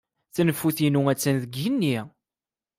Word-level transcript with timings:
Taneffut-inu 0.33 1.01
attan 1.11 1.35
deg 1.43 1.53
yigenni. 1.57 1.97